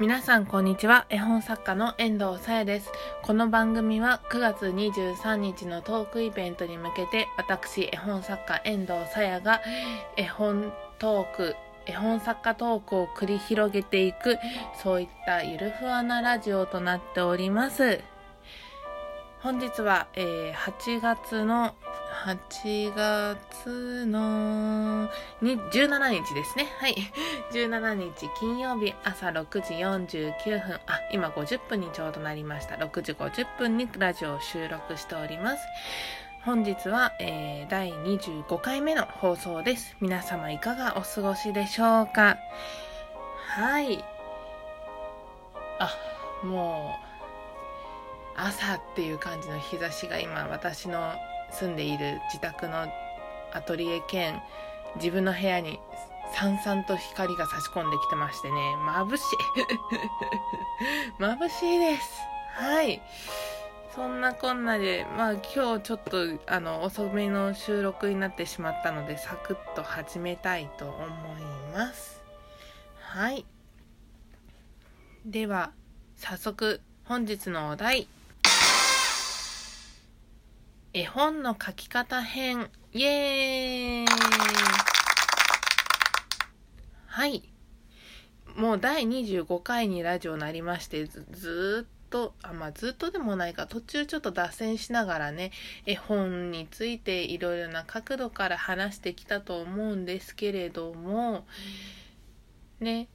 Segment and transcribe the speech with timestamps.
[0.00, 1.06] 皆さんこんにちは。
[1.10, 2.92] 絵本作家の遠藤さやです。
[3.24, 9.60] この番組は9月23日のトークイベントに向けて私絵本作家遠藤さやが
[10.16, 14.38] 絵本トーク絵本作家トークを繰り広げていく
[14.80, 18.00] そういったゆるふわなラジオとなっております。
[19.40, 21.74] 本日は、えー、8月の
[22.24, 25.08] 8月の
[25.40, 26.66] 17日ですね。
[26.78, 26.96] はい。
[27.52, 30.80] 17日金曜日朝6時49分。
[30.86, 32.74] あ、今50分にちょうどなりました。
[32.74, 35.62] 6時50分にラジオを収録しております。
[36.44, 39.96] 本日は、えー、第25回目の放送です。
[40.00, 42.36] 皆様いかがお過ごしでしょうか？
[43.46, 44.04] はい。
[45.78, 45.94] あ、
[46.42, 46.96] も
[48.36, 51.14] う、朝っていう感じの日差しが今私の
[51.52, 52.86] 住んでいる自宅の
[53.52, 54.40] アトリエ兼
[54.96, 55.80] 自分の部屋に
[56.34, 58.74] さんさんと光が差し込んできてましてね。
[58.86, 59.26] 眩しい。
[61.22, 62.20] 眩しいです。
[62.54, 63.00] はい。
[63.94, 71.08] そんなこんなでまあ今日ちょっとあの遅めの収録になってしまったのでサクッと始めたいと思い
[71.74, 72.22] ます。
[73.00, 73.44] はい。
[75.24, 75.72] では
[76.16, 78.06] 早速本日のお題。
[80.94, 84.06] 絵本の書き方編、イエーイ。
[87.06, 87.42] はい。
[88.56, 95.52] もう第25回にラジオなりまして、ずずっと、あ、まあ、ずっとでもないか、途中ちょっと脱線しながらね、
[95.84, 101.46] 絵本についていろいろな角度から話してきたと思うんですけれども、
[102.80, 103.08] ね、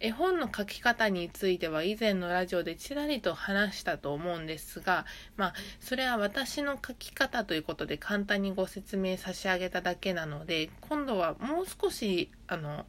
[0.00, 5.04] 絵本の書き方については以前のラジオでちらりと話したと思うんですが、
[5.36, 12.86] まあ、それは私の書き方ということで簡単にご説明差し上げただけなので、今度はもう少し、あの、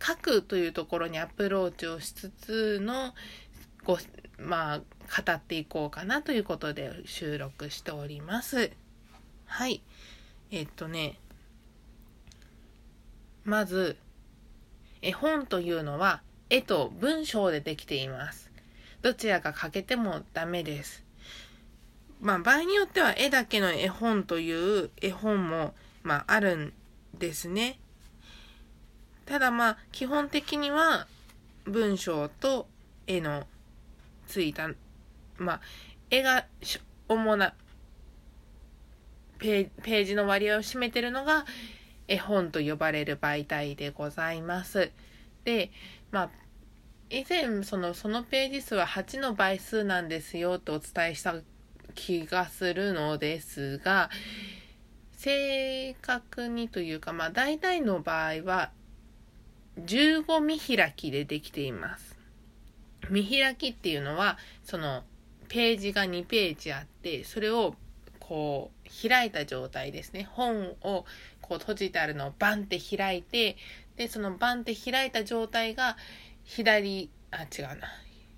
[0.00, 3.12] 書くというところにアプローチをしつつの、
[3.84, 3.98] ご、
[4.38, 8.70] まあ、語っていこうかなということで収録しております。
[9.46, 9.82] はい。
[10.52, 11.18] えっとね、
[13.44, 13.96] まず、
[15.02, 18.50] 絵本というのは絵と文章でできています。
[19.02, 21.04] どちらか欠けてもダメです。
[22.20, 26.72] まあ場合によっては絵だけの絵本という絵本もまああるん
[27.18, 27.78] ですね。
[29.26, 31.06] ただまあ基本的には
[31.64, 32.66] 文章と
[33.06, 33.46] 絵の
[34.26, 34.70] ついた、
[35.38, 35.60] まあ
[36.10, 36.46] 絵が
[37.08, 37.54] 主な
[39.38, 41.44] ページの割合を占めてるのが
[42.08, 44.90] 絵本と呼ばれる媒体でございます。
[45.44, 45.70] で、
[46.10, 46.30] まあ、
[47.10, 51.36] 以前そのそのページ数は8の倍数なんですよとお伝えした
[51.94, 54.10] 気がするのですが、
[55.12, 58.70] 正確にというか、まあ大体の場合は
[59.78, 62.16] 15見開きでできています。
[63.10, 65.04] 見開きっていうのは、その
[65.48, 67.74] ページが2ページあって、それを
[68.28, 70.28] こう開いた状態ですね。
[70.32, 71.04] 本を
[71.40, 73.56] こう閉じてあるのをバンって開いて、
[73.96, 75.96] で、そのバンって開いた状態が
[76.44, 77.88] 左、あ、違うな。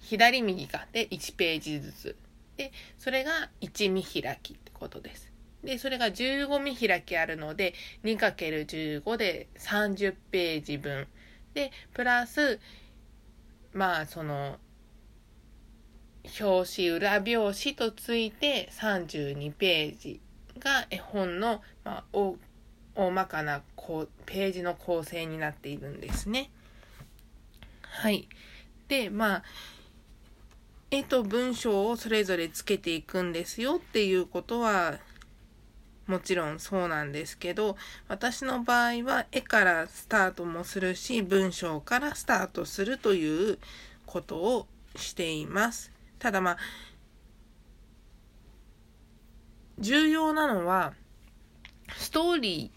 [0.00, 0.86] 左右か。
[0.92, 2.16] で、1ページずつ。
[2.56, 5.32] で、それが1見開きってことです。
[5.62, 7.74] で、それが15見開きあるので、
[8.04, 11.06] 2×15 で30ページ分。
[11.54, 12.60] で、プラス、
[13.72, 14.58] まあ、その、
[16.40, 20.20] 表紙、裏表紙とついて32ページ
[20.58, 22.04] が絵本の、まあ、
[22.94, 26.50] 大まかなこうページの構成になっているんですね。
[27.82, 28.28] はい。
[28.88, 29.42] で、まあ、
[30.90, 34.98] 絵と文章をそれぞれつけていくんですよっていうことは、
[36.06, 37.76] もちろんそうなんですけど、
[38.08, 43.58] 私の場合は絵からスタートもするし、文章からスタートするという
[44.06, 44.66] ことを
[44.96, 45.97] しています。
[46.18, 46.58] ただまあ、
[49.78, 50.94] 重要なのは、
[51.96, 52.70] ストーリ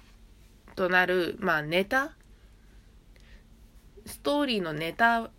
[0.70, 2.12] ーとなる、まあネタ
[4.06, 5.30] ストーリーのネタ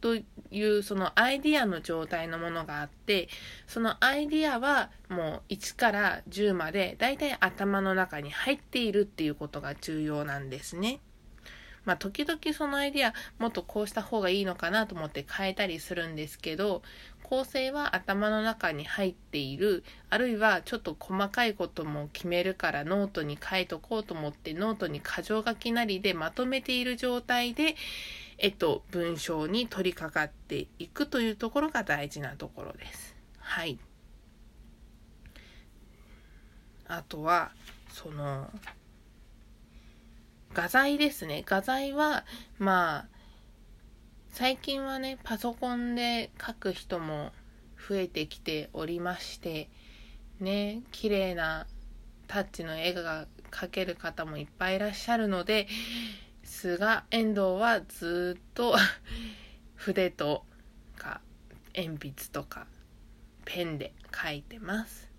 [0.00, 0.24] とい
[0.62, 3.28] うそのアイディアの状態のものがあって、
[3.66, 11.00] そのアイディアはもう1から10までだいたい頭の中に入っているっていうことが重要なんですね。
[11.84, 16.82] まあ時々そのアイディアもっとこうした方がいいのかなと思って変えたりするんですけど、
[17.22, 27.74] 構成は頭の中に入っている、あるいはちょっと細かいことも決めるからノートに書いとこうと思ってノートに箇条書きなりでまとめている状態で、
[28.36, 33.16] 絵と文章に取り掛かっていくというところが大事なところです。
[33.38, 33.78] はい。
[36.86, 37.52] あとは、
[37.88, 38.50] その、
[40.54, 41.42] 画材ですね。
[41.46, 42.24] 画材は、
[42.58, 43.08] まあ、
[44.30, 47.32] 最近はね、パソコンで書く人も
[47.88, 49.70] 増えてきておりまして、
[50.40, 51.66] ね、綺麗な
[52.28, 55.68] タッチの絵が描ける方もいっぱいいらっしゃるので、
[56.44, 58.76] すが遠藤はずっと
[59.74, 60.44] 筆と
[60.96, 61.20] か
[61.74, 62.66] 鉛筆とか
[63.44, 65.10] ペンで描いてます。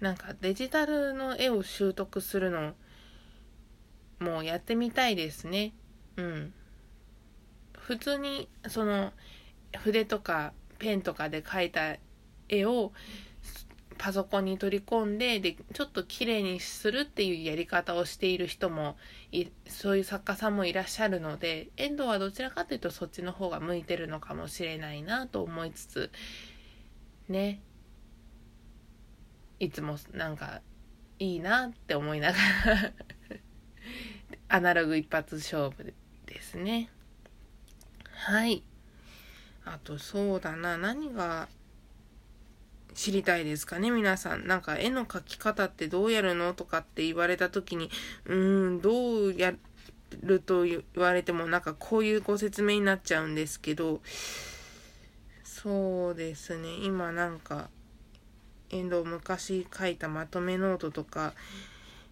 [0.00, 2.74] なんかデジタルの絵を習得するの
[4.20, 5.72] もやってみたいですね。
[6.16, 6.54] うん。
[7.72, 9.12] 普通にその
[9.78, 11.96] 筆とかペンとかで描いた
[12.48, 12.92] 絵を
[13.98, 18.96] パソコンに取り込んででちょっと綺麗にするっていうやり方をしている人も
[19.30, 26.10] いそういう作家さんもいらっしゃるので遠藤はどちらかというとそっちの方が向いてるのかもしれないなと思いつつ
[27.28, 27.60] ね
[29.58, 30.62] いつもなんか
[31.18, 32.92] いいなって思いながら
[34.52, 35.94] アナログ一発勝負
[36.26, 36.90] ですね。
[38.12, 38.64] はい。
[39.64, 40.76] あとそうだな。
[40.76, 41.48] 何が
[42.94, 43.92] 知りたいですかね？
[43.92, 44.48] 皆さん。
[44.48, 47.90] なんか絵の描き方ってどうやるのとかって言われた時に、
[48.24, 49.54] うーん、どうや
[50.20, 54.00] ると言われてもなんかこういうご説明になっちゃうんですけど、
[55.44, 57.70] そうですね、今なんか、
[58.70, 61.34] 遠藤昔書いたまとめノートとか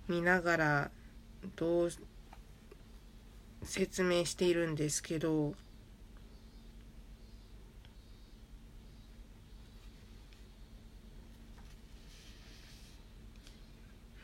[0.07, 0.91] 見ながら
[1.57, 1.91] どう
[3.63, 5.55] 説明しているんですけど、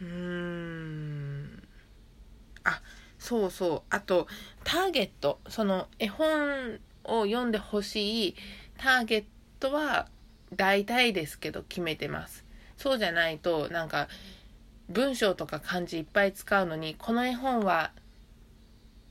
[0.00, 1.62] うん。
[2.64, 2.80] あ、
[3.18, 3.82] そうそう。
[3.90, 4.26] あと、
[4.64, 5.40] ターゲット。
[5.48, 8.36] その、絵本を読んでほしい
[8.78, 9.24] ターゲッ
[9.60, 10.08] トは、
[10.54, 12.44] 大体ですけど決めてます。
[12.76, 14.08] そうじゃないと、なんか、
[14.88, 17.92] 文章とか漢字いっぱい使うのに、この絵本は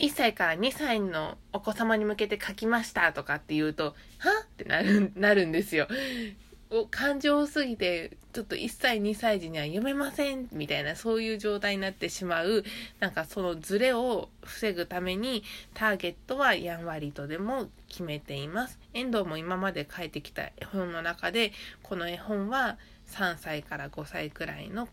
[0.04, 3.94] 1歳から2歳のお子様に向けて書きましたとかって言うと、は？
[4.44, 5.88] ってなる、なるんですよ。
[6.92, 12.66] 感情すぎて、ちょっと1歳2歳児には読めませんみたいなそういう状態になってしまう、
[13.00, 18.80] なんかそのズレを防ぐためにターゲットはやんわりとでも決めています。
[18.94, 22.78] 遠藤も今まで書いてきた絵本の中で、この絵本は
[23.08, 24.90] 3歳から5歳くらいの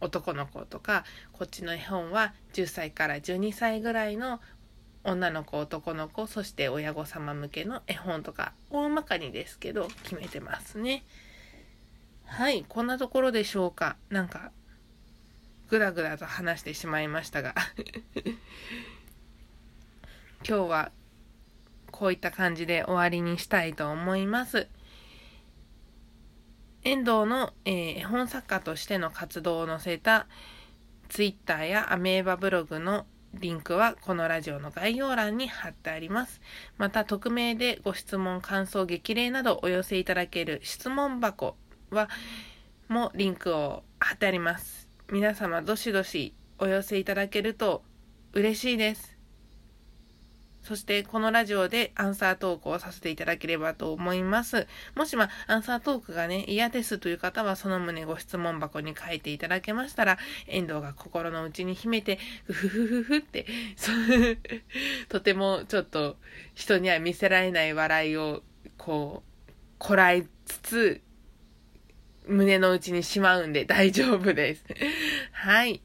[0.00, 4.40] 男の子とか、こっちの絵本は10歳から12歳ぐらいの
[5.06, 11.04] 女の子男の子そして親御様向けの絵本とか大まかにですけど決めてますね。
[12.24, 13.96] はいこんなところでしょうか。
[14.10, 14.50] なんか
[15.68, 17.54] ぐだぐだと話してしまいましたが。
[20.46, 20.92] 今日は
[21.92, 24.68] こういった感じで終わりにしたいと思います。
[26.86, 30.28] 遠藤の、えー、絵本作家としての活動を載せた
[31.08, 36.40] Twitter やアメーバブログのリンクはこのラジオの概要欄に貼ってあります。
[36.78, 41.56] また、匿名でご質問、感想、激励などお寄せいただける質問箱
[41.90, 42.08] は、
[42.86, 44.88] もリンクを貼ってあります。
[45.10, 47.82] 皆様、どしどしお寄せいただけると
[48.32, 49.15] 嬉しいです。
[50.66, 54.66] そしてこのラジオでアンサートークをさせていただければと思います。
[54.96, 60.18] もしまあアンサートークがね、嫌ですという方はその旨ご質問箱に書いていただけましたら、
[60.48, 63.46] 遠藤が心の内に秘めて、ふふふふふって、
[65.08, 66.16] とてもちょっと
[66.54, 68.42] 人には見せられない笑いを
[68.76, 71.00] こう、こらえつつ、
[72.26, 74.64] 胸の内にしまうんで大丈夫です。
[75.30, 75.80] はい。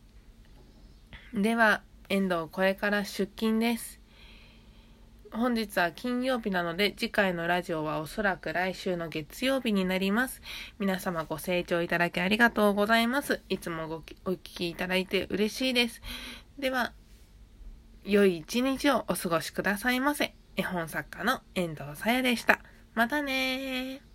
[1.36, 4.01] では、遠藤これから出勤です。
[5.34, 10.42] 本日は金曜日なので次回のラジオはおそらく来週の月曜日になります。
[10.78, 13.42] 皆様ご清聴いただきありがとうございます。
[13.48, 13.96] いつもご
[14.26, 16.02] お聞きいただいて嬉しいです。
[16.60, 16.92] では、
[18.04, 20.34] 良い一日をお過ごしくださいませ。
[20.58, 22.60] 絵本作家の遠藤さやでした。
[22.94, 24.11] またね